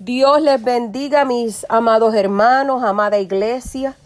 [0.00, 3.96] Dios les bendiga, mis amados hermanos, amada iglesia.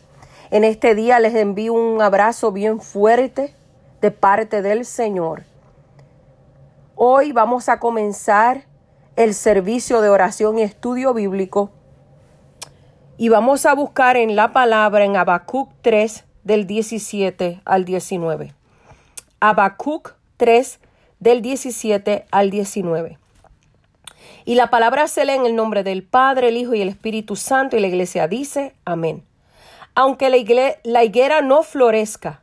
[0.50, 3.54] En este día les envío un abrazo bien fuerte
[4.00, 5.42] de parte del Señor.
[6.94, 8.64] Hoy vamos a comenzar
[9.16, 11.70] el servicio de oración y estudio bíblico
[13.18, 18.54] y vamos a buscar en la palabra en Habacuc 3 del 17 al 19.
[19.40, 20.80] Habacuc 3
[21.20, 23.21] del 17 al 19.
[24.44, 27.36] Y la palabra se lee en el nombre del Padre, el Hijo y el Espíritu
[27.36, 29.24] Santo y la iglesia dice, amén.
[29.94, 32.42] Aunque la, la higuera no florezca,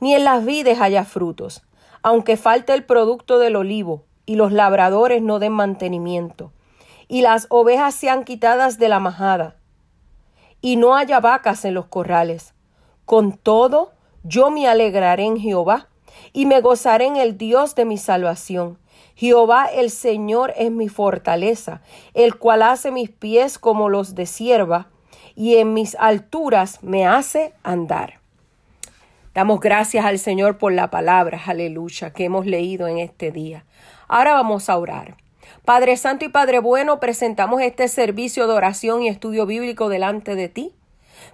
[0.00, 1.62] ni en las vides haya frutos,
[2.02, 6.52] aunque falte el producto del olivo, y los labradores no den mantenimiento,
[7.08, 9.56] y las ovejas sean quitadas de la majada,
[10.60, 12.54] y no haya vacas en los corrales.
[13.04, 15.88] Con todo, yo me alegraré en Jehová,
[16.32, 18.78] y me gozaré en el Dios de mi salvación.
[19.20, 21.82] Jehová el Señor es mi fortaleza,
[22.14, 24.86] el cual hace mis pies como los de sierva,
[25.36, 28.20] y en mis alturas me hace andar.
[29.34, 33.66] Damos gracias al Señor por la palabra, aleluya, que hemos leído en este día.
[34.08, 35.18] Ahora vamos a orar.
[35.66, 40.48] Padre Santo y Padre Bueno, presentamos este servicio de oración y estudio bíblico delante de
[40.48, 40.72] ti.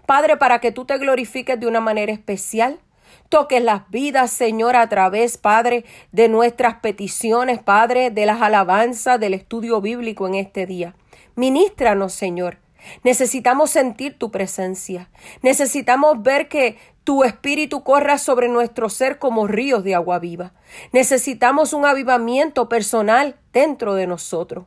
[0.06, 2.80] Padre, para que tú te glorifiques de una manera especial,
[3.28, 9.34] Toques las vidas, Señor, a través, Padre, de nuestras peticiones, Padre, de las alabanzas, del
[9.34, 10.94] estudio bíblico en este día.
[11.34, 12.58] Ministranos, Señor.
[13.02, 15.10] Necesitamos sentir tu presencia.
[15.42, 20.52] Necesitamos ver que tu espíritu corra sobre nuestro ser como ríos de agua viva.
[20.92, 24.66] Necesitamos un avivamiento personal dentro de nosotros.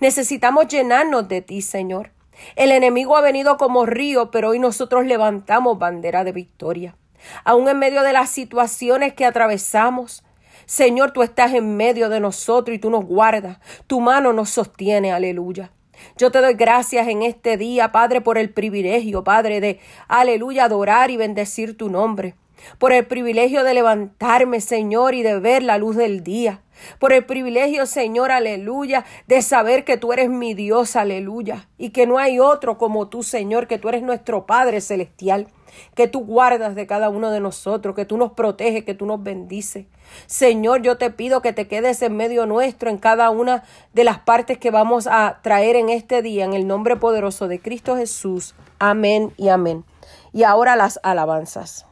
[0.00, 2.10] Necesitamos llenarnos de ti, Señor.
[2.56, 6.96] El enemigo ha venido como río, pero hoy nosotros levantamos bandera de victoria
[7.44, 10.24] aún en medio de las situaciones que atravesamos.
[10.66, 13.58] Señor, tú estás en medio de nosotros y tú nos guardas.
[13.86, 15.72] Tu mano nos sostiene, aleluya.
[16.16, 21.10] Yo te doy gracias en este día, Padre, por el privilegio, Padre, de, aleluya, adorar
[21.10, 22.34] y bendecir tu nombre.
[22.78, 26.62] Por el privilegio de levantarme, Señor, y de ver la luz del día.
[26.98, 31.68] Por el privilegio, Señor, aleluya, de saber que tú eres mi Dios, aleluya.
[31.78, 35.48] Y que no hay otro como tú, Señor, que tú eres nuestro Padre celestial
[35.94, 39.22] que tú guardas de cada uno de nosotros, que tú nos proteges, que tú nos
[39.22, 39.86] bendices.
[40.26, 44.18] Señor, yo te pido que te quedes en medio nuestro en cada una de las
[44.20, 48.54] partes que vamos a traer en este día, en el nombre poderoso de Cristo Jesús.
[48.78, 49.84] Amén y amén.
[50.32, 51.89] Y ahora las alabanzas.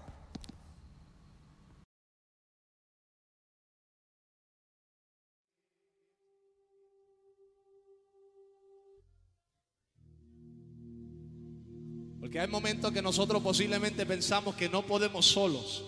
[12.28, 15.82] Porque hay momentos que nosotros posiblemente pensamos que no podemos solos.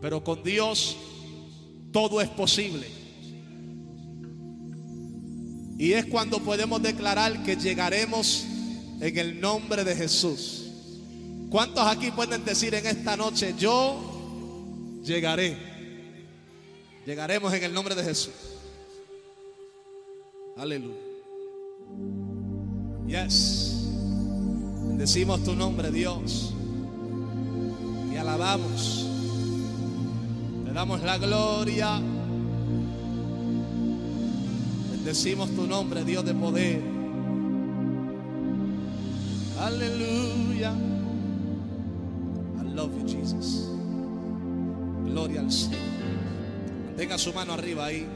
[0.00, 0.96] Pero con Dios
[1.92, 2.86] todo es posible.
[5.78, 8.46] Y es cuando podemos declarar que llegaremos
[8.98, 10.70] en el nombre de Jesús.
[11.50, 15.54] ¿Cuántos aquí pueden decir en esta noche, yo llegaré?
[17.04, 18.32] Llegaremos en el nombre de Jesús.
[20.56, 20.96] Aleluya.
[23.06, 23.75] Yes.
[24.96, 26.54] Bendecimos tu nombre, Dios.
[28.10, 29.06] Te alabamos.
[30.64, 32.00] Te damos la gloria.
[34.90, 36.80] Bendecimos tu nombre, Dios de poder.
[39.60, 40.72] Aleluya.
[42.58, 43.68] I love you, Jesus.
[45.04, 45.78] Gloria al Señor.
[46.96, 48.06] Tenga su mano arriba ahí.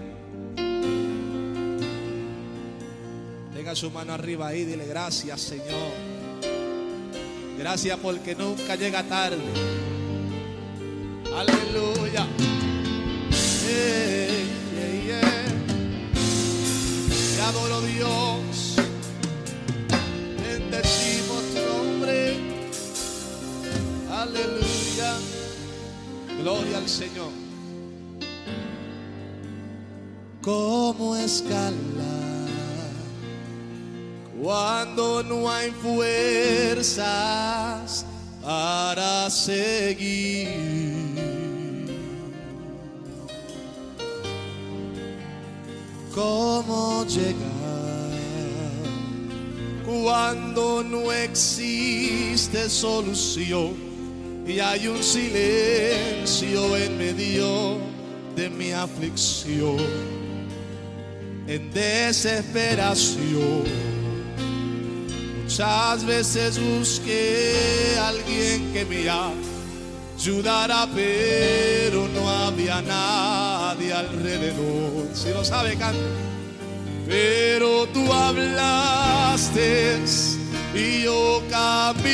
[3.53, 4.65] Tenga su mano arriba ahí.
[4.65, 6.10] Dile gracias, Señor.
[7.61, 9.37] Gracias porque nunca llega tarde.
[11.37, 12.27] Aleluya.
[17.37, 18.77] Te adoro Dios.
[20.43, 22.39] Bendecimos tu nombre.
[24.11, 25.19] Aleluya.
[26.41, 27.33] Gloria al Señor.
[30.41, 32.10] Como escalar
[34.43, 37.05] cuando no hay fuerzas
[38.43, 40.49] para seguir.
[46.15, 47.37] ¿Cómo llegar
[49.85, 53.75] cuando no existe solución
[54.47, 57.79] y hay un silencio en medio
[58.35, 59.79] de mi aflicción?
[61.47, 63.90] En desesperación
[65.61, 69.11] Muchas veces busqué a alguien que me
[70.17, 75.07] ayudara, pero no había nadie alrededor.
[75.13, 76.01] Si lo sabe, canta.
[77.07, 79.99] Pero tú hablaste
[80.75, 82.11] y yo caminé.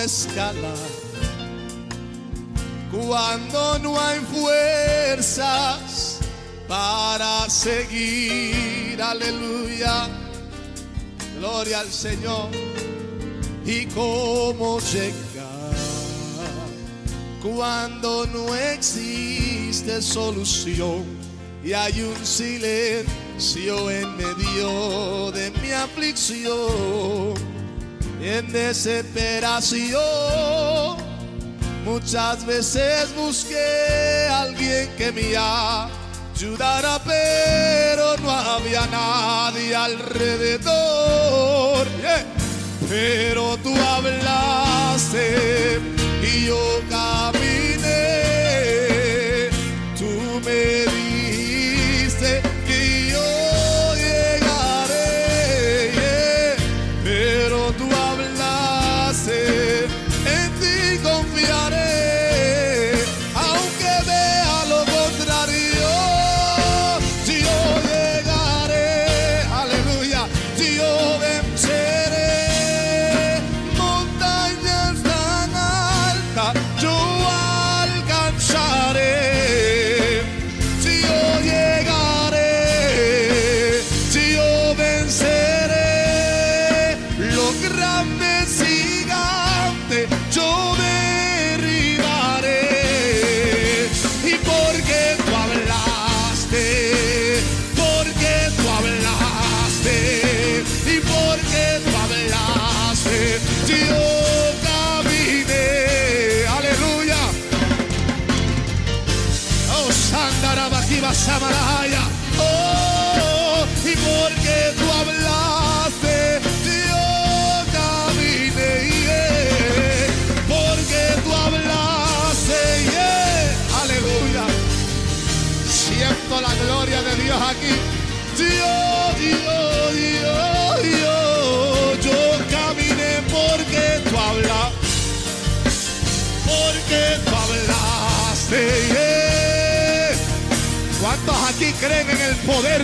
[0.00, 0.76] Cómo escalar
[2.90, 6.18] cuando no hay fuerzas
[6.66, 9.00] para seguir.
[9.00, 10.08] Aleluya,
[11.38, 12.48] gloria al Señor.
[13.64, 15.74] Y cómo llegar
[17.42, 21.04] cuando no existe solución
[21.62, 27.59] y hay un silencio en medio de mi aflicción
[28.22, 30.00] en desesperación.
[31.84, 41.86] Muchas veces busqué a alguien que me ayudara, pero no había nadie alrededor.
[42.88, 45.80] Pero tú hablaste
[46.22, 46.80] y yo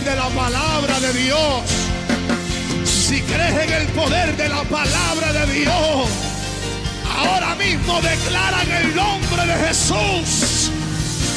[0.07, 1.63] de la palabra de Dios?
[2.85, 6.09] Si crees en el poder de la palabra de Dios,
[7.17, 10.71] ahora mismo declara en el nombre de Jesús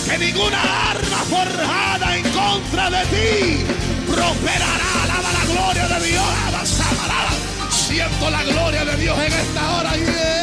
[0.09, 3.65] que ninguna arma forjada en contra de ti
[4.07, 4.91] prosperará.
[5.05, 6.25] Alaba la gloria de Dios.
[7.05, 7.33] Alaba.
[7.71, 9.97] Siento la gloria de Dios en esta hora.
[9.97, 10.40] yeah.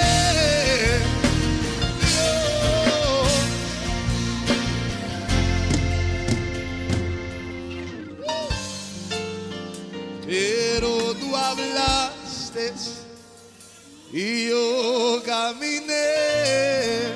[14.12, 17.16] Y yo caminé.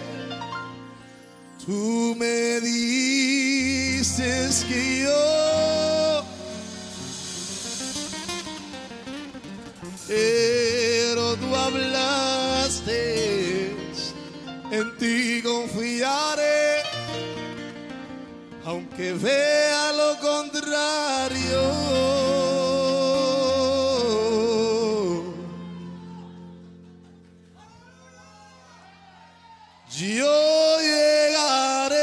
[1.65, 6.23] Tú me dices que yo,
[10.07, 12.97] pero tú hablaste,
[14.71, 16.81] en ti confiaré,
[18.65, 22.20] aunque vea lo contrario.
[30.01, 31.99] Yo llegaré.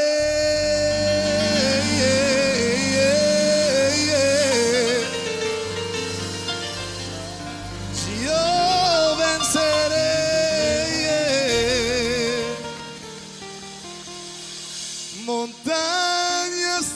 [9.19, 10.07] venceré.
[15.25, 16.95] Montañas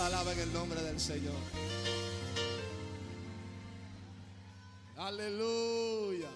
[0.00, 1.34] Alaben el nombre del Señor.
[4.96, 6.30] Aleluya.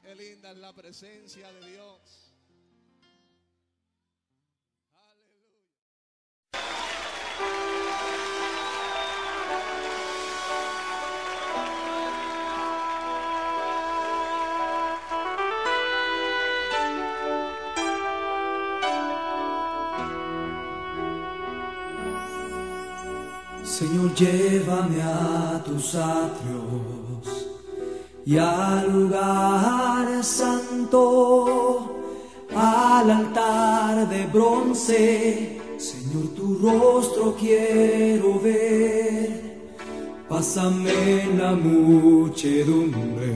[0.00, 2.31] Qué linda es la presencia de Dios.
[24.16, 27.48] llévame a tus atrios
[28.24, 31.90] y al lugar santo,
[32.54, 35.60] al altar de bronce.
[35.76, 39.52] Señor, tu rostro quiero ver.
[40.28, 43.32] Pásame la muchedumbre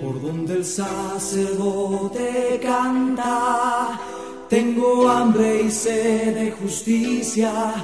[0.00, 4.00] por donde el sacerdote canta.
[4.48, 7.74] Tengo hambre y sed de justicia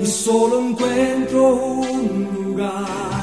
[0.00, 3.13] y solo encuentro un lugar.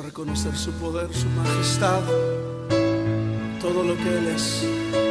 [0.00, 2.00] Reconocer su poder, su majestad,
[3.60, 5.01] todo lo que Él es.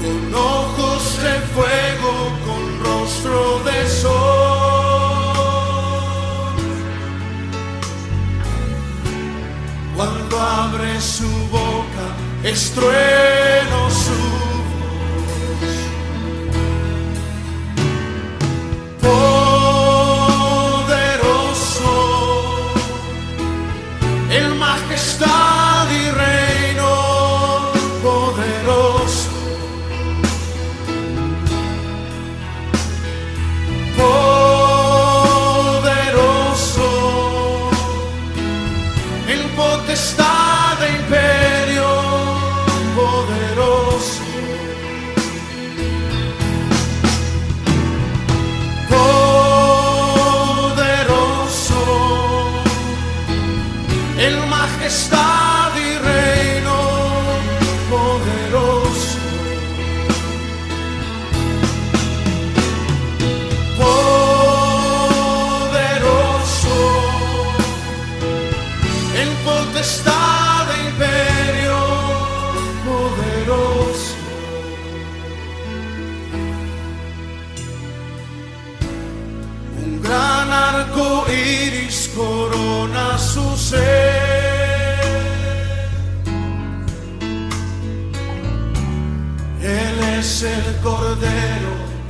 [0.00, 2.12] con ojos de fuego,
[2.46, 4.10] con rostro de sol.
[9.96, 12.06] Cuando abre su boca,
[12.42, 13.79] estruendo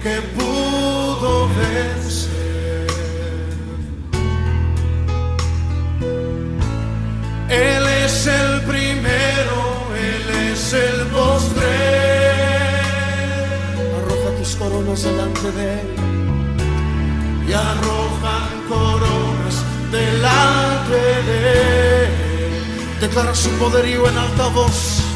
[0.03, 2.87] que pudo vencer.
[7.51, 9.59] Él es el primero,
[9.95, 11.67] Él es el postre.
[13.99, 15.89] Arroja tus coronas delante de Él
[17.47, 19.57] y arrojan coronas
[19.93, 22.11] delante de Él.
[23.01, 25.10] Declara su poderío en alta voz.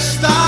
[0.00, 0.39] está.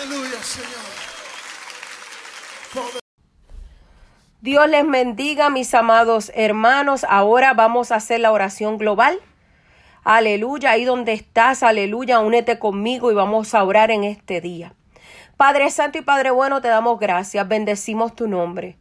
[0.00, 0.90] Aleluya, Señor.
[4.40, 7.04] Dios les bendiga, mis amados hermanos.
[7.06, 9.20] Ahora vamos a hacer la oración global.
[10.02, 14.72] Aleluya, ahí donde estás, aleluya, únete conmigo y vamos a orar en este día.
[15.36, 18.78] Padre Santo y Padre Bueno, te damos gracias, bendecimos tu nombre.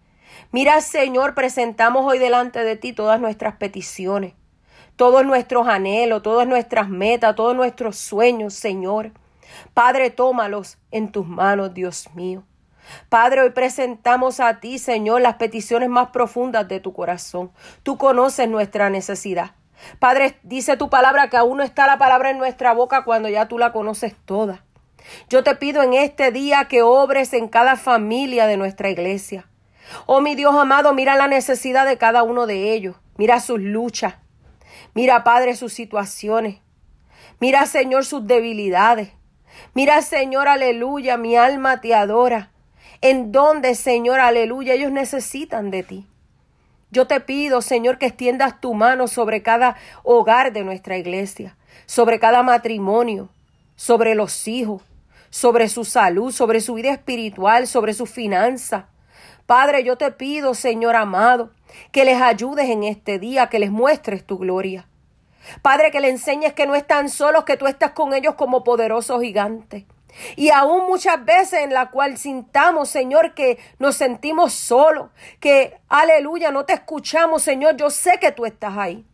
[0.53, 4.35] Mira, Señor, presentamos hoy delante de ti todas nuestras peticiones,
[4.95, 9.11] todos nuestros anhelos, todas nuestras metas, todos nuestros sueños, Señor.
[9.73, 12.43] Padre, tómalos en tus manos, Dios mío.
[13.09, 17.51] Padre, hoy presentamos a ti, Señor, las peticiones más profundas de tu corazón.
[17.83, 19.51] Tú conoces nuestra necesidad.
[19.99, 23.47] Padre, dice tu palabra que aún no está la palabra en nuestra boca cuando ya
[23.47, 24.63] tú la conoces toda.
[25.29, 29.47] Yo te pido en este día que obres en cada familia de nuestra iglesia.
[30.05, 32.95] Oh mi Dios amado, mira la necesidad de cada uno de ellos.
[33.17, 34.15] Mira sus luchas.
[34.93, 36.59] Mira, Padre, sus situaciones.
[37.39, 39.11] Mira, Señor, sus debilidades.
[39.73, 42.51] Mira, Señor, aleluya, mi alma te adora.
[43.01, 46.07] En donde, Señor, aleluya, ellos necesitan de ti.
[46.91, 52.19] Yo te pido, Señor, que extiendas tu mano sobre cada hogar de nuestra iglesia, sobre
[52.19, 53.29] cada matrimonio,
[53.75, 54.81] sobre los hijos,
[55.29, 58.87] sobre su salud, sobre su vida espiritual, sobre su finanza.
[59.45, 61.51] Padre, yo te pido, Señor amado,
[61.91, 64.87] que les ayudes en este día, que les muestres tu gloria.
[65.61, 69.19] Padre, que le enseñes que no están solos, que tú estás con ellos como poderoso
[69.19, 69.85] gigante.
[70.35, 76.51] Y aún muchas veces en la cual sintamos, Señor, que nos sentimos solos, que, aleluya,
[76.51, 79.05] no te escuchamos, Señor, yo sé que tú estás ahí.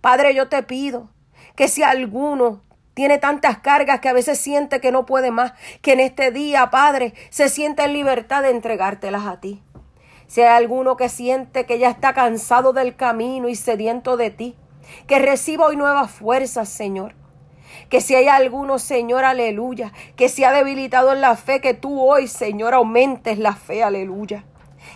[0.00, 1.08] Padre, yo te pido
[1.54, 2.62] que si alguno
[2.94, 6.70] tiene tantas cargas que a veces siente que no puede más, que en este día,
[6.70, 9.62] Padre, se sienta en libertad de entregártelas a ti.
[10.28, 14.56] Si hay alguno que siente que ya está cansado del camino y sediento de ti,
[15.06, 17.14] que reciba hoy nuevas fuerzas, Señor.
[17.88, 22.00] Que si hay alguno, Señor, aleluya, que se ha debilitado en la fe, que tú
[22.00, 24.44] hoy, Señor, aumentes la fe, aleluya.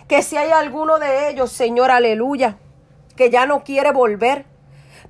[0.09, 2.59] Que si hay alguno de ellos, Señor, aleluya,
[3.17, 4.47] que ya no quiere volver,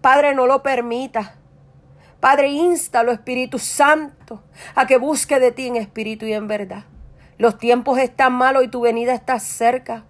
[0.00, 1.36] Padre, no lo permita.
[2.20, 4.42] Padre, instalo, Espíritu Santo,
[4.74, 6.84] a que busque de ti en espíritu y en verdad.
[7.38, 10.04] Los tiempos están malos y tu venida está cerca.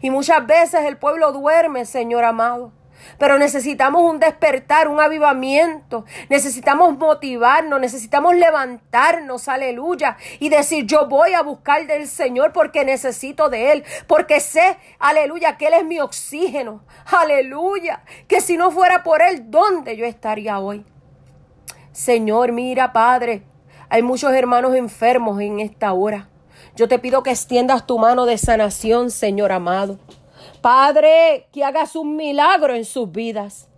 [0.00, 2.72] Y muchas veces el pueblo duerme, Señor amado.
[3.18, 6.04] Pero necesitamos un despertar, un avivamiento.
[6.28, 13.48] Necesitamos motivarnos, necesitamos levantarnos, aleluya, y decir, yo voy a buscar del Señor porque necesito
[13.48, 19.02] de Él, porque sé, aleluya, que Él es mi oxígeno, aleluya, que si no fuera
[19.02, 20.84] por Él, ¿dónde yo estaría hoy?
[21.92, 23.42] Señor, mira, Padre,
[23.88, 26.28] hay muchos hermanos enfermos en esta hora.
[26.76, 29.98] Yo te pido que extiendas tu mano de sanación, Señor amado.
[30.60, 33.68] Padre, que hagas un milagro en sus vidas.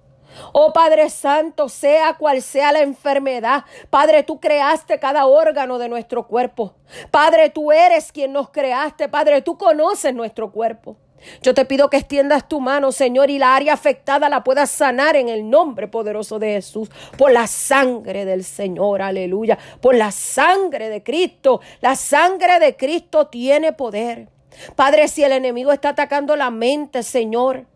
[0.52, 6.26] Oh Padre Santo, sea cual sea la enfermedad, Padre, tú creaste cada órgano de nuestro
[6.26, 6.74] cuerpo.
[7.10, 10.96] Padre, tú eres quien nos creaste, Padre, tú conoces nuestro cuerpo.
[11.40, 15.14] Yo te pido que extiendas tu mano, Señor, y la área afectada la puedas sanar
[15.14, 20.88] en el nombre poderoso de Jesús, por la sangre del Señor, aleluya, por la sangre
[20.88, 21.60] de Cristo.
[21.80, 24.28] La sangre de Cristo tiene poder.
[24.76, 27.66] Padre, si el enemigo está atacando la mente, Señor,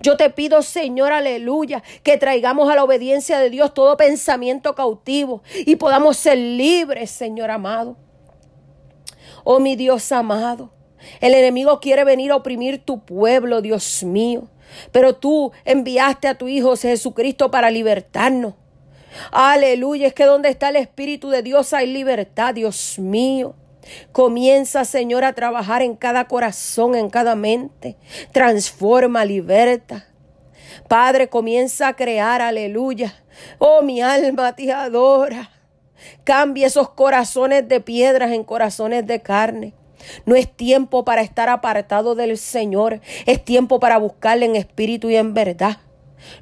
[0.00, 5.42] yo te pido, Señor, aleluya, que traigamos a la obediencia de Dios todo pensamiento cautivo
[5.66, 7.96] y podamos ser libres, Señor amado.
[9.44, 10.70] Oh, mi Dios amado,
[11.20, 14.48] el enemigo quiere venir a oprimir tu pueblo, Dios mío,
[14.90, 18.54] pero tú enviaste a tu Hijo Jesucristo para libertarnos.
[19.30, 23.54] Aleluya, es que donde está el Espíritu de Dios hay libertad, Dios mío.
[24.12, 27.96] Comienza, Señor, a trabajar en cada corazón, en cada mente.
[28.32, 30.06] Transforma, liberta.
[30.88, 33.14] Padre, comienza a crear, aleluya.
[33.58, 35.50] Oh, mi alma te adora.
[36.24, 39.74] Cambia esos corazones de piedras en corazones de carne.
[40.26, 43.00] No es tiempo para estar apartado del Señor.
[43.26, 45.78] Es tiempo para buscarle en espíritu y en verdad.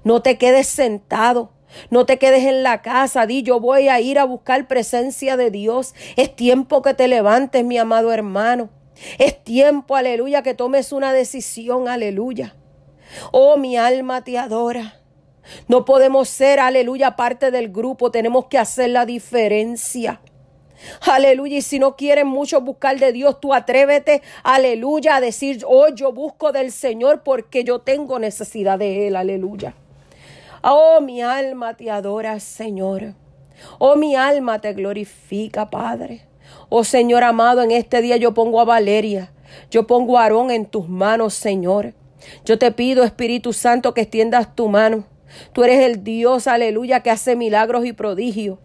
[0.04, 1.52] No te quedes sentado.
[1.90, 5.50] No te quedes en la casa, di yo voy a ir a buscar presencia de
[5.50, 5.94] Dios.
[6.16, 8.70] Es tiempo que te levantes, mi amado hermano.
[9.18, 12.54] Es tiempo, aleluya, que tomes una decisión, aleluya.
[13.30, 15.00] Oh, mi alma te adora.
[15.68, 20.20] No podemos ser, aleluya, parte del grupo, tenemos que hacer la diferencia.
[21.00, 25.88] Aleluya, y si no quieren mucho buscar de Dios, tú atrévete, aleluya, a decir, oh,
[25.88, 29.74] yo busco del Señor porque yo tengo necesidad de Él, aleluya.
[30.62, 33.14] Oh, mi alma te adora, Señor.
[33.78, 36.22] Oh, mi alma te glorifica, Padre.
[36.68, 39.32] Oh Señor amado, en este día yo pongo a Valeria,
[39.70, 41.94] yo pongo a Aarón en tus manos, Señor.
[42.44, 45.04] Yo te pido, Espíritu Santo, que extiendas tu mano.
[45.52, 48.58] Tú eres el Dios, aleluya, que hace milagros y prodigios.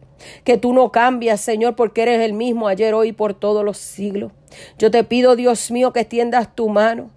[0.44, 3.78] Que tú no cambias, Señor, porque eres el mismo ayer, hoy y por todos los
[3.78, 4.32] siglos.
[4.78, 7.12] Yo te pido, Dios mío, que extiendas tu mano,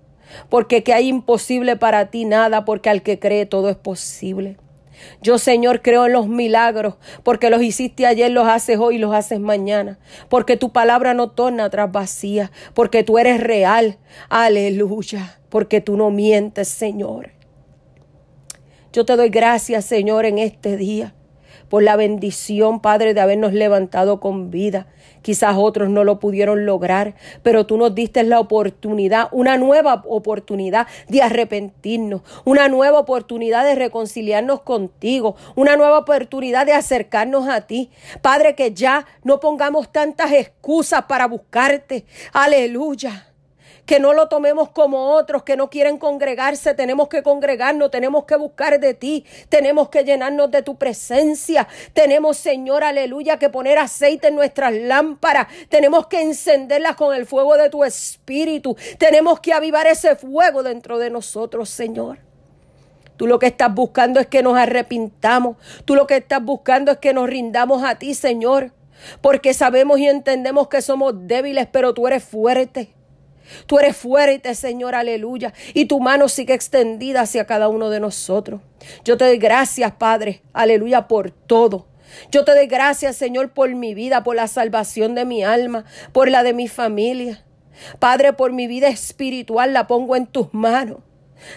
[0.48, 4.56] porque que hay imposible para ti nada, porque al que cree todo es posible.
[5.22, 9.14] Yo, Señor, creo en los milagros, porque los hiciste ayer, los haces hoy y los
[9.14, 13.98] haces mañana, porque tu palabra no torna atrás vacía, porque tú eres real.
[14.28, 17.30] Aleluya, porque tú no mientes, Señor.
[18.92, 21.14] Yo te doy gracias, Señor, en este día
[21.70, 24.88] por la bendición, Padre, de habernos levantado con vida.
[25.22, 30.86] Quizás otros no lo pudieron lograr, pero tú nos diste la oportunidad, una nueva oportunidad
[31.08, 37.90] de arrepentirnos, una nueva oportunidad de reconciliarnos contigo, una nueva oportunidad de acercarnos a ti.
[38.22, 42.04] Padre, que ya no pongamos tantas excusas para buscarte.
[42.32, 43.29] Aleluya
[43.90, 48.36] que no lo tomemos como otros que no quieren congregarse, tenemos que congregarnos, tenemos que
[48.36, 54.28] buscar de ti, tenemos que llenarnos de tu presencia, tenemos, Señor, aleluya, que poner aceite
[54.28, 59.88] en nuestras lámparas, tenemos que encenderlas con el fuego de tu espíritu, tenemos que avivar
[59.88, 62.18] ese fuego dentro de nosotros, Señor.
[63.16, 65.56] Tú lo que estás buscando es que nos arrepintamos.
[65.84, 68.70] Tú lo que estás buscando es que nos rindamos a ti, Señor.
[69.20, 72.94] Porque sabemos y entendemos que somos débiles, pero tú eres fuerte.
[73.66, 75.52] Tú eres fuerte, Señor, aleluya.
[75.74, 78.60] Y tu mano sigue extendida hacia cada uno de nosotros.
[79.04, 81.86] Yo te doy gracias, Padre, aleluya, por todo.
[82.30, 86.30] Yo te doy gracias, Señor, por mi vida, por la salvación de mi alma, por
[86.30, 87.44] la de mi familia.
[87.98, 90.98] Padre, por mi vida espiritual la pongo en tus manos.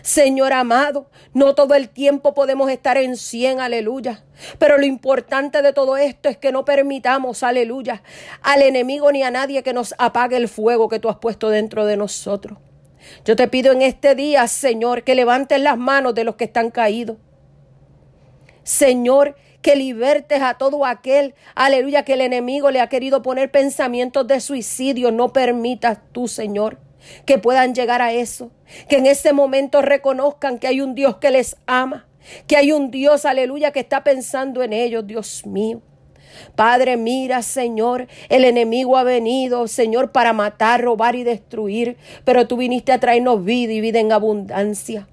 [0.02, 4.24] Señor amado, no todo el tiempo podemos estar en cien, aleluya.
[4.58, 8.04] Pero lo importante de todo esto es que no permitamos, aleluya,
[8.41, 11.86] al enemigo ni a nadie que nos apague el fuego que tú has puesto dentro
[11.86, 12.58] de nosotros.
[13.26, 16.72] Yo te pido en este día, Señor, que levantes las manos de los que están
[16.72, 17.17] caídos.
[18.63, 24.26] Señor, que libertes a todo aquel, aleluya, que el enemigo le ha querido poner pensamientos
[24.28, 25.12] de suicidio.
[25.12, 26.83] No permitas tú, Señor
[27.26, 28.52] que puedan llegar a eso,
[28.89, 32.08] que en ese momento reconozcan que hay un Dios que les ama,
[32.48, 35.82] que hay un Dios, aleluya, que está pensando en ellos, Dios mío.
[36.56, 42.58] Padre, mira, Señor, el enemigo ha venido, Señor, para matar, robar y destruir, pero tú
[42.58, 45.08] viniste a traernos vida y vida en abundancia.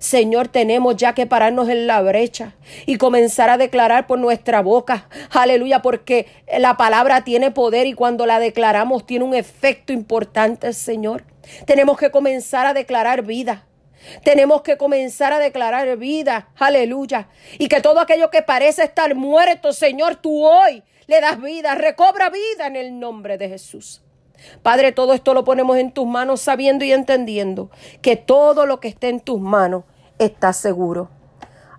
[0.00, 2.54] Señor, tenemos ya que pararnos en la brecha
[2.86, 6.26] y comenzar a declarar por nuestra boca, aleluya, porque
[6.58, 11.24] la palabra tiene poder y cuando la declaramos tiene un efecto importante, Señor.
[11.66, 13.66] Tenemos que comenzar a declarar vida.
[14.24, 17.28] Tenemos que comenzar a declarar vida, aleluya.
[17.58, 22.30] Y que todo aquello que parece estar muerto, Señor, tú hoy le das vida, recobra
[22.30, 24.00] vida en el nombre de Jesús.
[24.62, 27.70] Padre, todo esto lo ponemos en tus manos sabiendo y entendiendo
[28.02, 29.84] que todo lo que esté en tus manos
[30.18, 31.08] está seguro.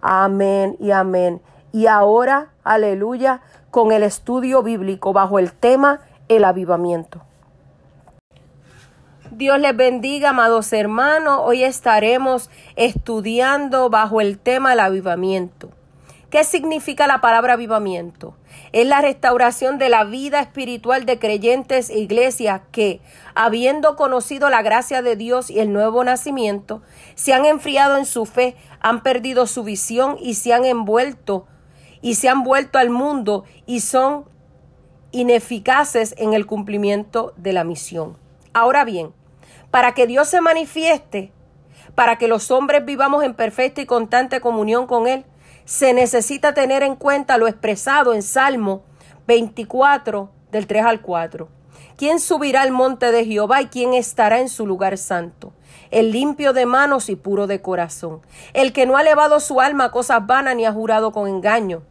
[0.01, 1.41] Amén y amén.
[1.71, 7.21] Y ahora, aleluya, con el estudio bíblico bajo el tema el avivamiento.
[9.31, 11.39] Dios les bendiga, amados hermanos.
[11.43, 15.69] Hoy estaremos estudiando bajo el tema el avivamiento.
[16.31, 18.37] ¿Qué significa la palabra avivamiento?
[18.71, 23.01] Es la restauración de la vida espiritual de creyentes e iglesias que,
[23.35, 26.83] habiendo conocido la gracia de Dios y el nuevo nacimiento,
[27.15, 31.47] se han enfriado en su fe, han perdido su visión y se han envuelto
[32.01, 34.23] y se han vuelto al mundo y son
[35.11, 38.15] ineficaces en el cumplimiento de la misión.
[38.53, 39.11] Ahora bien,
[39.69, 41.33] para que Dios se manifieste,
[41.93, 45.25] para que los hombres vivamos en perfecta y constante comunión con Él,
[45.65, 48.83] se necesita tener en cuenta lo expresado en Salmo
[49.27, 51.47] 24 del 3 al 4.
[51.97, 55.53] ¿Quién subirá al monte de Jehová y quién estará en su lugar santo?
[55.91, 58.21] El limpio de manos y puro de corazón,
[58.53, 61.83] el que no ha elevado su alma a cosas vanas ni ha jurado con engaño.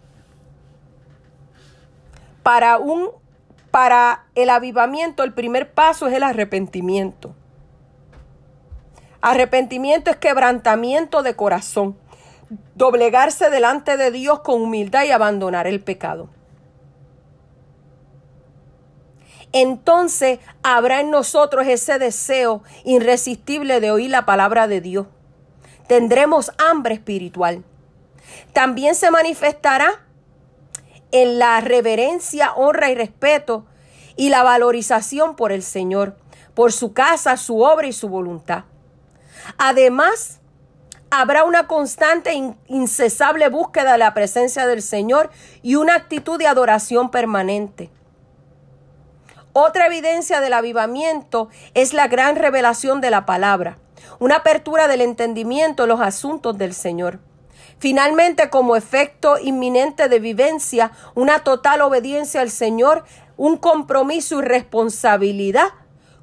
[2.42, 3.10] Para un
[3.70, 7.34] para el avivamiento el primer paso es el arrepentimiento.
[9.20, 11.96] Arrepentimiento es quebrantamiento de corazón
[12.74, 16.28] doblegarse delante de Dios con humildad y abandonar el pecado.
[19.52, 25.06] Entonces habrá en nosotros ese deseo irresistible de oír la palabra de Dios.
[25.88, 27.64] Tendremos hambre espiritual.
[28.52, 30.04] También se manifestará
[31.10, 33.66] en la reverencia, honra y respeto
[34.16, 36.16] y la valorización por el Señor,
[36.54, 38.64] por su casa, su obra y su voluntad.
[39.58, 40.39] Además,
[41.10, 45.30] habrá una constante e incesable búsqueda de la presencia del Señor
[45.62, 47.90] y una actitud de adoración permanente.
[49.52, 53.78] Otra evidencia del avivamiento es la gran revelación de la palabra,
[54.20, 57.18] una apertura del entendimiento en los asuntos del Señor.
[57.80, 63.04] Finalmente, como efecto inminente de vivencia, una total obediencia al Señor,
[63.36, 65.68] un compromiso y responsabilidad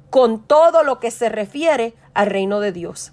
[0.08, 3.12] con todo lo que se refiere al reino de Dios.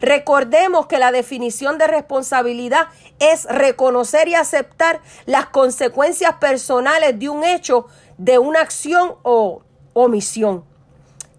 [0.00, 7.44] Recordemos que la definición de responsabilidad es reconocer y aceptar las consecuencias personales de un
[7.44, 7.86] hecho,
[8.18, 10.64] de una acción o omisión.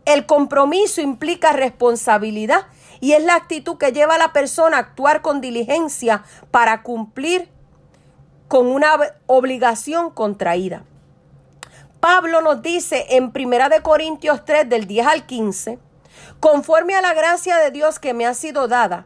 [0.06, 2.68] El compromiso implica responsabilidad
[3.00, 7.50] y es la actitud que lleva a la persona a actuar con diligencia para cumplir
[8.48, 8.92] con una
[9.26, 10.84] obligación contraída.
[12.00, 15.80] Pablo nos dice en 1 de Corintios 3 del 10 al 15,
[16.40, 19.06] conforme a la gracia de Dios que me ha sido dada,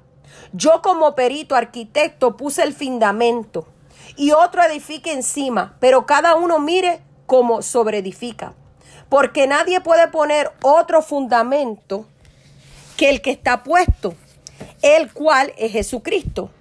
[0.54, 3.68] yo como perito arquitecto puse el fundamento
[4.16, 8.54] y otro edifique encima, pero cada uno mire cómo sobreedifica,
[9.10, 12.06] porque nadie puede poner otro fundamento
[12.98, 14.16] que el que está puesto,
[14.82, 16.52] el cual es Jesucristo.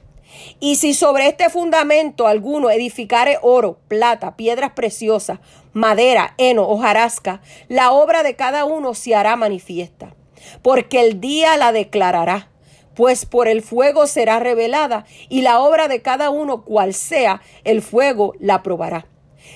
[0.60, 5.40] Y si sobre este fundamento alguno edificare oro, plata, piedras preciosas,
[5.72, 10.14] madera, heno, hojarasca, la obra de cada uno se hará manifiesta,
[10.62, 12.48] porque el día la declarará,
[12.94, 17.82] pues por el fuego será revelada, y la obra de cada uno, cual sea, el
[17.82, 19.06] fuego la probará.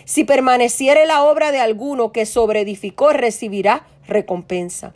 [0.05, 4.95] Si permaneciere la obra de alguno que sobreedificó, recibirá recompensa.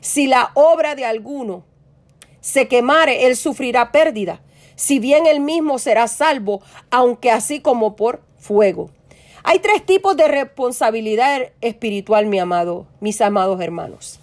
[0.00, 1.64] Si la obra de alguno
[2.40, 4.40] se quemare, él sufrirá pérdida,
[4.76, 8.90] si bien él mismo será salvo, aunque así como por fuego.
[9.44, 14.20] Hay tres tipos de responsabilidad espiritual, mi amado, mis amados hermanos.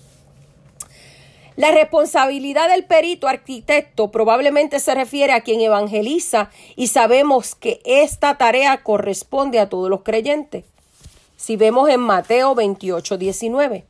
[1.62, 8.36] La responsabilidad del perito arquitecto probablemente se refiere a quien evangeliza y sabemos que esta
[8.40, 10.66] tarea corresponde a todos los creyentes.
[11.38, 13.86] Si vemos en Mateo 28, 19.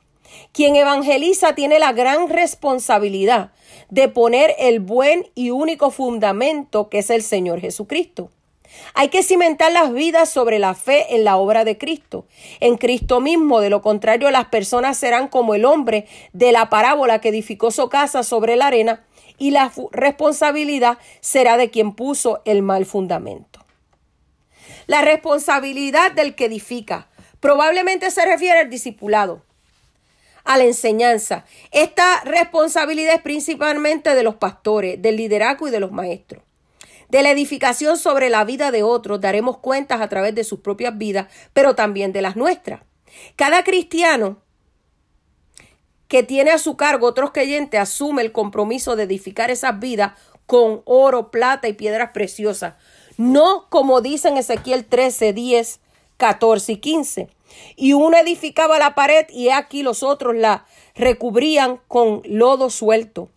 [0.52, 3.54] Quien evangeliza tiene la gran responsabilidad
[3.89, 8.32] de poner el buen y único fundamento que es el Señor Jesucristo.
[8.94, 12.26] Hay que cimentar las vidas sobre la fe en la obra de Cristo,
[12.60, 13.60] en Cristo mismo.
[13.60, 17.90] De lo contrario, las personas serán como el hombre de la parábola que edificó su
[17.90, 19.04] casa sobre la arena
[19.38, 23.66] y la responsabilidad será de quien puso el mal fundamento.
[24.88, 27.08] La responsabilidad del que edifica
[27.40, 29.42] probablemente se refiere al discipulado
[30.44, 31.46] a la enseñanza.
[31.72, 36.44] Esta responsabilidad es principalmente de los pastores, del liderazgo y de los maestros.
[37.12, 40.97] De la edificación sobre la vida de otros daremos cuentas a través de sus propias
[40.97, 42.84] vidas, pero también de las nuestras.
[43.36, 44.38] Cada cristiano
[46.07, 50.14] que tiene a su cargo otros creyentes asume el compromiso de edificar esas vidas
[50.45, 52.76] con oro, plata y piedras preciosas.
[53.18, 55.82] No como dice en Ezequiel 13, 10,
[56.16, 57.28] 14 y 15
[57.76, 63.28] y uno edificaba la pared y aquí los otros la recubrían con lodo suelto.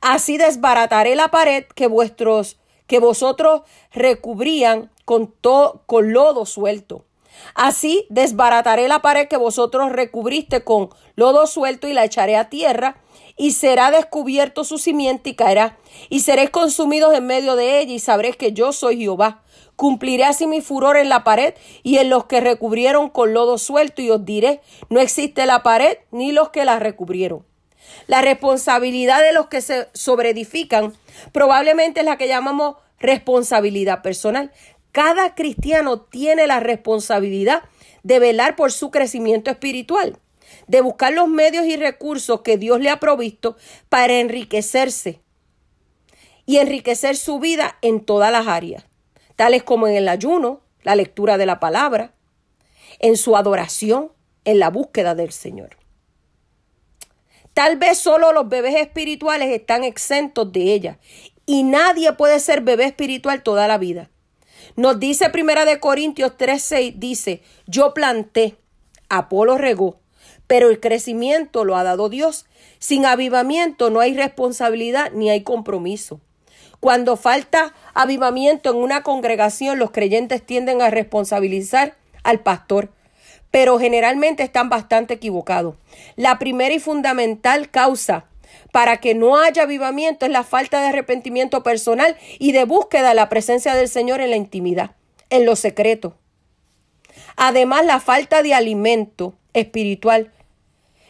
[0.00, 2.59] Así desbarataré la pared que vuestros
[2.90, 3.62] que vosotros
[3.92, 5.32] recubrían con,
[5.86, 7.04] con lodo suelto.
[7.54, 12.96] Así desbarataré la pared que vosotros recubriste con lodo suelto y la echaré a tierra
[13.36, 15.78] y será descubierto su simiente y caerá
[16.08, 19.44] y seréis consumidos en medio de ella y sabréis que yo soy Jehová.
[19.76, 24.02] Cumpliré así mi furor en la pared y en los que recubrieron con lodo suelto
[24.02, 27.46] y os diré, no existe la pared ni los que la recubrieron.
[28.06, 30.94] La responsabilidad de los que se sobreedifican
[31.32, 34.52] probablemente es la que llamamos responsabilidad personal.
[34.92, 37.62] Cada cristiano tiene la responsabilidad
[38.02, 40.18] de velar por su crecimiento espiritual,
[40.66, 43.56] de buscar los medios y recursos que Dios le ha provisto
[43.88, 45.20] para enriquecerse
[46.46, 48.84] y enriquecer su vida en todas las áreas
[49.40, 52.12] tales como en el ayuno, la lectura de la palabra,
[52.98, 54.12] en su adoración,
[54.44, 55.78] en la búsqueda del Señor.
[57.54, 60.98] Tal vez solo los bebés espirituales están exentos de ella
[61.46, 64.08] y nadie puede ser bebé espiritual toda la vida.
[64.76, 68.56] Nos dice Primera de Corintios 3:6 dice, "Yo planté,
[69.08, 69.98] Apolo regó,
[70.46, 72.46] pero el crecimiento lo ha dado Dios.
[72.78, 76.20] Sin avivamiento no hay responsabilidad ni hay compromiso."
[76.78, 82.90] Cuando falta avivamiento en una congregación, los creyentes tienden a responsabilizar al pastor,
[83.50, 85.76] pero generalmente están bastante equivocados.
[86.16, 88.26] La primera y fundamental causa
[88.72, 93.14] para que no haya avivamiento es la falta de arrepentimiento personal y de búsqueda de
[93.14, 94.92] la presencia del Señor en la intimidad,
[95.30, 96.16] en lo secreto.
[97.36, 100.32] Además, la falta de alimento espiritual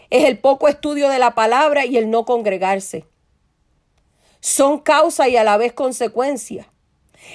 [0.08, 3.04] es el poco estudio de la palabra y el no congregarse
[4.40, 6.66] son causa y a la vez consecuencia.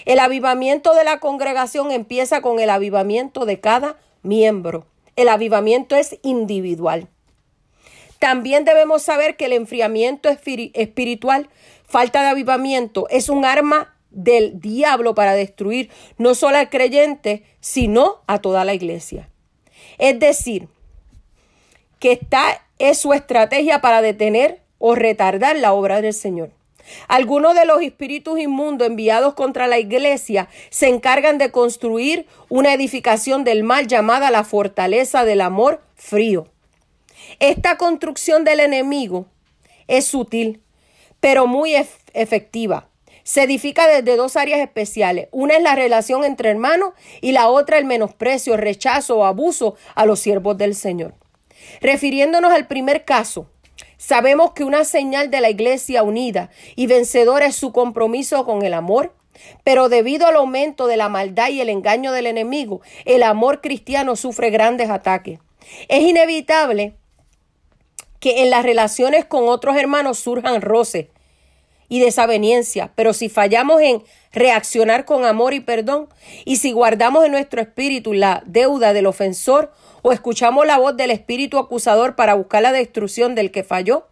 [0.05, 6.17] El avivamiento de la congregación empieza con el avivamiento de cada miembro El avivamiento es
[6.23, 7.07] individual.
[8.19, 11.49] También debemos saber que el enfriamiento espiritual,
[11.85, 18.21] falta de avivamiento, es un arma del diablo para destruir no solo al creyente, sino
[18.27, 19.29] a toda la iglesia.
[19.97, 20.69] Es decir,
[21.99, 26.54] que esta es su estrategia para detener o retardar la obra del Señor.
[27.07, 33.43] Algunos de los espíritus inmundos enviados contra la iglesia se encargan de construir una edificación
[33.43, 36.47] del mal llamada la fortaleza del amor frío.
[37.39, 39.25] Esta construcción del enemigo
[39.87, 40.61] es sutil,
[41.19, 41.75] pero muy
[42.13, 42.89] efectiva.
[43.23, 45.29] Se edifica desde dos áreas especiales.
[45.31, 50.05] Una es la relación entre hermanos y la otra el menosprecio, rechazo o abuso a
[50.05, 51.15] los siervos del Señor.
[51.81, 53.49] Refiriéndonos al primer caso,
[53.97, 58.73] Sabemos que una señal de la iglesia unida y vencedora es su compromiso con el
[58.73, 59.13] amor,
[59.63, 64.15] pero debido al aumento de la maldad y el engaño del enemigo, el amor cristiano
[64.15, 65.39] sufre grandes ataques.
[65.87, 66.95] Es inevitable
[68.19, 71.07] que en las relaciones con otros hermanos surjan roces
[71.87, 76.09] y desaveniencia, pero si fallamos en reaccionar con amor y perdón,
[76.43, 79.71] y si guardamos en nuestro espíritu la deuda del ofensor
[80.07, 84.05] o escuchamos la voz del espíritu acusador para buscar la destrucción del que falló,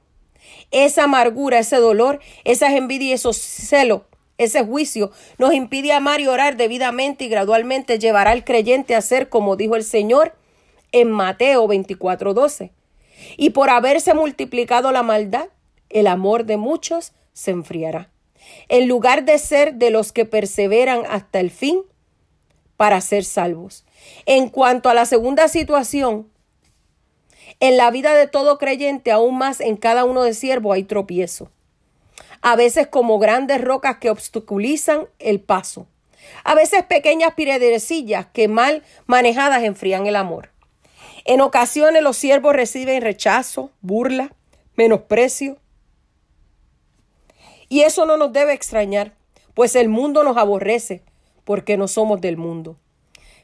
[0.72, 4.02] esa amargura, ese dolor, esas envidias, esos celos,
[4.40, 9.30] ese juicio nos impide amar y orar debidamente y gradualmente llevará al creyente a ser
[9.30, 10.34] como dijo el Señor
[10.92, 12.72] en Mateo 24:12.
[13.38, 15.50] Y por haberse multiplicado la maldad,
[15.90, 18.10] el amor de muchos se enfriará.
[18.68, 21.84] En lugar de ser de los que perseveran hasta el fin
[22.78, 23.86] para ser salvos.
[24.26, 26.30] En cuanto a la segunda situación,
[27.60, 31.50] en la vida de todo creyente, aún más en cada uno de siervos hay tropiezo.
[32.42, 35.88] A veces como grandes rocas que obstaculizan el paso.
[36.44, 40.50] A veces pequeñas piedrecillas que mal manejadas enfrían el amor.
[41.26, 44.34] En ocasiones los siervos reciben rechazo, burla,
[44.76, 45.58] menosprecio.
[47.70, 49.14] Y eso no nos debe extrañar,
[49.54, 51.02] pues el mundo nos aborrece
[51.46, 52.78] porque no somos del mundo.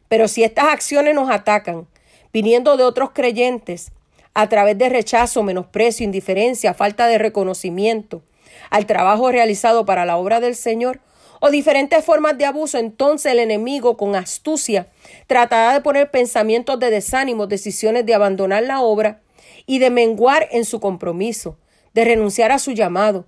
[0.10, 1.88] Pero si estas acciones nos atacan,
[2.34, 3.92] viniendo de otros creyentes,
[4.34, 8.22] a través de rechazo, menosprecio, indiferencia, falta de reconocimiento
[8.70, 11.00] al trabajo realizado para la obra del Señor,
[11.40, 14.88] o diferentes formas de abuso, entonces el enemigo con astucia
[15.28, 19.22] tratará de poner pensamientos de desánimo, decisiones de abandonar la obra
[19.66, 21.58] y de menguar en su compromiso,
[21.94, 23.26] de renunciar a su llamado.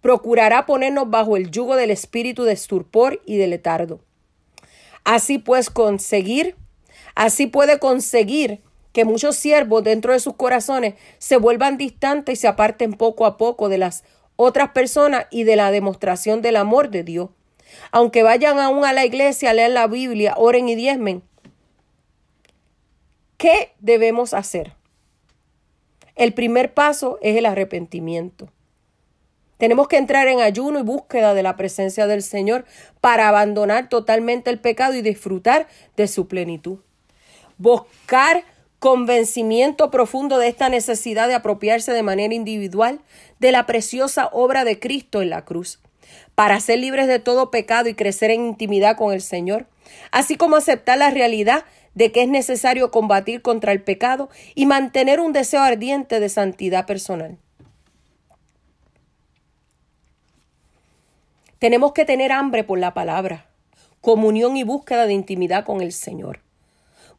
[0.00, 4.00] procurará ponernos bajo el yugo del espíritu de estupor y de letardo.
[5.08, 6.54] Así pues conseguir,
[7.14, 8.60] así puede conseguir
[8.92, 13.38] que muchos siervos dentro de sus corazones se vuelvan distantes y se aparten poco a
[13.38, 14.04] poco de las
[14.36, 17.30] otras personas y de la demostración del amor de Dios.
[17.90, 21.22] Aunque vayan aún a la iglesia leer la Biblia, oren y diezmen.
[23.38, 24.74] ¿Qué debemos hacer?
[26.16, 28.50] El primer paso es el arrepentimiento.
[29.58, 32.64] Tenemos que entrar en ayuno y búsqueda de la presencia del Señor
[33.00, 36.78] para abandonar totalmente el pecado y disfrutar de su plenitud.
[37.58, 38.44] Buscar
[38.78, 43.00] convencimiento profundo de esta necesidad de apropiarse de manera individual
[43.40, 45.80] de la preciosa obra de Cristo en la cruz,
[46.36, 49.66] para ser libres de todo pecado y crecer en intimidad con el Señor,
[50.12, 55.18] así como aceptar la realidad de que es necesario combatir contra el pecado y mantener
[55.18, 57.38] un deseo ardiente de santidad personal.
[61.58, 63.46] Tenemos que tener hambre por la palabra,
[64.00, 66.40] comunión y búsqueda de intimidad con el Señor,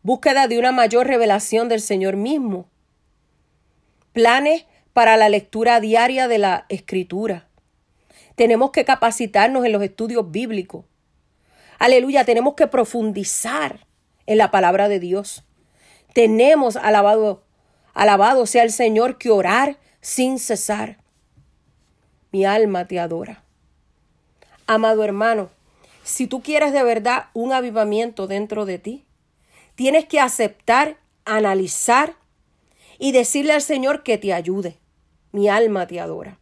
[0.01, 2.69] búsqueda de una mayor revelación del Señor mismo,
[4.13, 7.47] planes para la lectura diaria de la Escritura.
[8.35, 10.85] Tenemos que capacitarnos en los estudios bíblicos.
[11.77, 13.85] Aleluya, tenemos que profundizar
[14.25, 15.43] en la palabra de Dios.
[16.13, 17.43] Tenemos, alabado,
[17.93, 20.97] alabado sea el Señor, que orar sin cesar.
[22.31, 23.43] Mi alma te adora.
[24.71, 25.49] Amado hermano,
[26.03, 29.03] si tú quieres de verdad un avivamiento dentro de ti,
[29.73, 32.13] tienes que aceptar, analizar
[32.99, 34.77] y decirle al Señor que te ayude.
[35.31, 36.37] Mi alma te adora.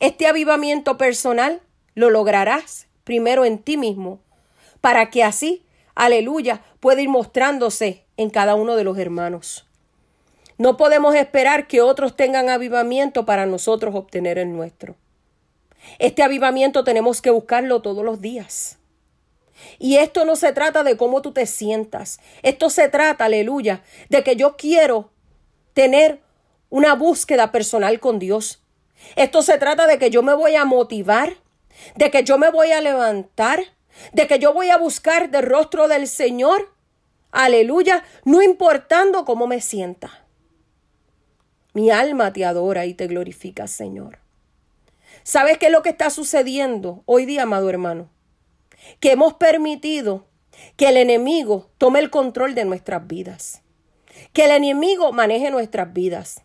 [0.00, 1.62] Este avivamiento personal
[1.94, 4.20] lo lograrás primero en ti mismo,
[4.82, 5.64] para que así,
[5.94, 9.66] aleluya, pueda ir mostrándose en cada uno de los hermanos.
[10.58, 14.94] No podemos esperar que otros tengan avivamiento para nosotros obtener el nuestro.
[15.98, 18.78] Este avivamiento tenemos que buscarlo todos los días.
[19.78, 22.20] Y esto no se trata de cómo tú te sientas.
[22.42, 25.10] Esto se trata, aleluya, de que yo quiero
[25.72, 26.20] tener
[26.68, 28.62] una búsqueda personal con Dios.
[29.14, 31.34] Esto se trata de que yo me voy a motivar,
[31.94, 33.62] de que yo me voy a levantar,
[34.12, 36.72] de que yo voy a buscar del rostro del Señor.
[37.30, 40.24] Aleluya, no importando cómo me sienta.
[41.74, 44.25] Mi alma te adora y te glorifica, Señor.
[45.26, 48.08] ¿Sabes qué es lo que está sucediendo hoy día, amado hermano?
[49.00, 50.24] Que hemos permitido
[50.76, 53.60] que el enemigo tome el control de nuestras vidas.
[54.32, 56.42] Que el enemigo maneje nuestras vidas.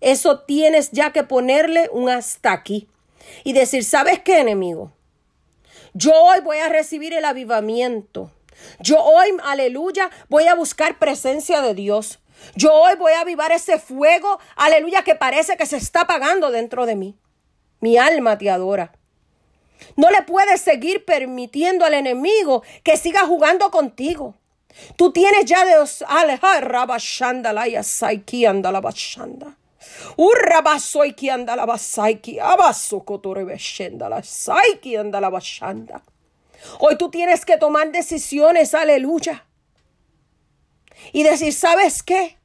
[0.00, 2.88] Eso tienes ya que ponerle un hasta aquí
[3.44, 4.90] y decir, ¿sabes qué, enemigo?
[5.94, 8.32] Yo hoy voy a recibir el avivamiento.
[8.80, 12.18] Yo hoy, aleluya, voy a buscar presencia de Dios.
[12.56, 16.86] Yo hoy voy a avivar ese fuego, aleluya, que parece que se está apagando dentro
[16.86, 17.16] de mí.
[17.86, 18.90] Mi alma te adora.
[19.94, 24.34] No le puedes seguir permitiendo al enemigo que siga jugando contigo.
[24.96, 26.02] Tú tienes ya Dios,
[26.62, 28.80] rabashanda la yasaiki anda la
[34.96, 36.02] anda la bashanda.
[36.80, 39.44] Hoy tú tienes que tomar decisiones, aleluya.
[41.12, 42.36] Y decir, ¿sabes qué?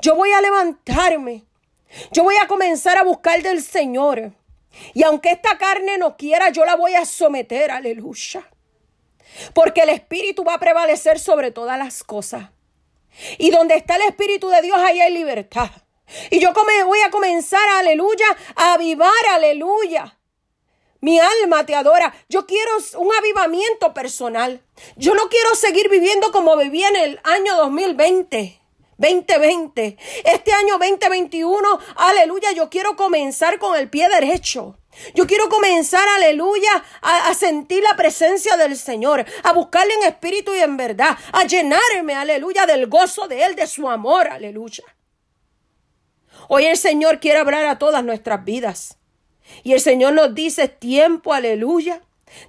[0.00, 1.42] Yo voy a levantarme.
[2.12, 4.32] Yo voy a comenzar a buscar del Señor.
[4.92, 8.48] Y aunque esta carne no quiera, yo la voy a someter, aleluya.
[9.52, 12.50] Porque el Espíritu va a prevalecer sobre todas las cosas.
[13.38, 15.70] Y donde está el Espíritu de Dios, ahí hay libertad.
[16.30, 16.52] Y yo
[16.86, 20.18] voy a comenzar, aleluya, a avivar, aleluya.
[21.00, 22.14] Mi alma te adora.
[22.28, 24.62] Yo quiero un avivamiento personal.
[24.96, 28.60] Yo no quiero seguir viviendo como viví en el año 2020.
[28.98, 29.96] 2020.
[30.24, 34.78] Este año 2021, aleluya, yo quiero comenzar con el pie derecho.
[35.14, 40.60] Yo quiero comenzar, aleluya, a, sentir la presencia del Señor, a buscarle en espíritu y
[40.60, 44.84] en verdad, a llenarme, aleluya, del gozo de Él, de su amor, aleluya.
[46.48, 48.98] Hoy el Señor quiere hablar a todas nuestras vidas.
[49.62, 52.00] Y el Señor nos dice, tiempo, aleluya,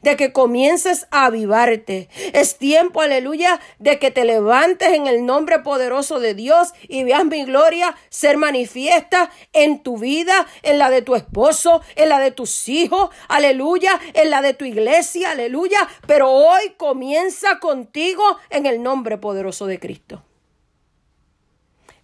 [0.02, 2.10] de que comiences a avivarte.
[2.34, 7.26] Es tiempo, aleluya, de que te levantes en el nombre poderoso de Dios y veas
[7.26, 12.32] mi gloria ser manifiesta en tu vida, en la de tu esposo, en la de
[12.32, 15.80] tus hijos, aleluya, en la de tu iglesia, aleluya.
[16.08, 20.24] Pero hoy comienza contigo en el nombre poderoso de Cristo.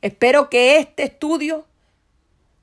[0.02, 1.66] Espero que este estudio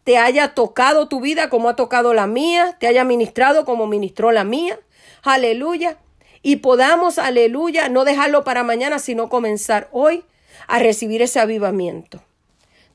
[0.08, 4.32] te haya tocado tu vida como ha tocado la mía, te haya ministrado como ministró
[4.32, 4.80] la mía.
[5.28, 5.98] Aleluya.
[6.42, 10.24] Y podamos, aleluya, no dejarlo para mañana, sino comenzar hoy
[10.66, 12.22] a recibir ese avivamiento.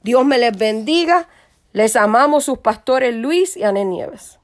[0.02, 1.28] Dios me les bendiga.
[1.74, 4.40] Les amamos sus pastores Luis y Ané Nieves.